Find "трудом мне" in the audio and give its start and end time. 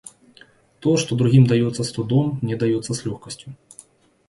1.91-2.55